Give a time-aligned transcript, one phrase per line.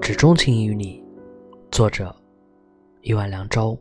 [0.00, 1.04] 只钟情于你。
[1.70, 2.14] 作者：
[3.02, 3.78] 一碗凉粥。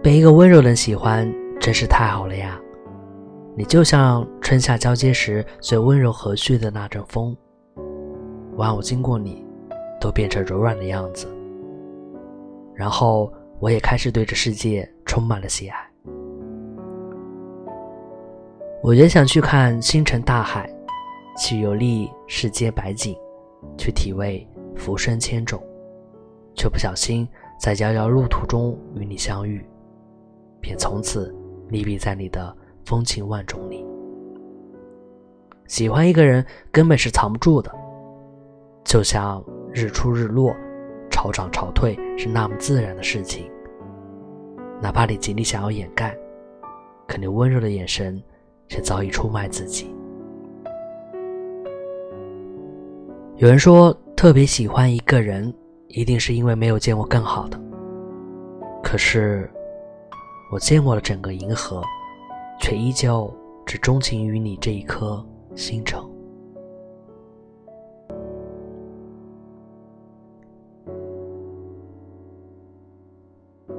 [0.00, 1.30] 被一个温柔人喜欢，
[1.60, 2.58] 真是太好了呀！
[3.56, 7.36] 你就像春夏交接时最温柔和煦的那阵风，
[8.56, 9.44] 万物经过你，
[10.00, 11.26] 都变成柔软的样子。
[12.74, 15.76] 然后，我也开始对这世界充满了喜爱。
[18.82, 20.68] 我也想去看星辰大海，
[21.36, 23.16] 去游历世间百景，
[23.76, 24.46] 去体味
[24.76, 25.62] 浮生千种，
[26.54, 27.26] 却不小心
[27.58, 29.64] 在遥遥路途中与你相遇，
[30.60, 31.34] 便从此
[31.70, 33.84] 溺毙在你的风情万种里。
[35.66, 37.72] 喜欢一个人根本是藏不住的，
[38.84, 39.42] 就像
[39.72, 40.54] 日出日落、
[41.10, 43.50] 潮涨潮退是那么自然的事情。
[44.80, 46.16] 哪怕你极力想要掩盖，
[47.06, 48.22] 可你温柔的眼神。
[48.68, 49.94] 却早已出卖自己。
[53.42, 55.52] 有人说，特别喜欢一个人，
[55.88, 57.60] 一定是因为没有见过更好的。
[58.84, 59.50] 可是，
[60.52, 61.82] 我见过了整个银河，
[62.60, 63.28] 却依旧
[63.66, 65.20] 只钟情于你这一颗
[65.56, 66.00] 星辰。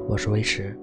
[0.09, 0.77] 我是魏石。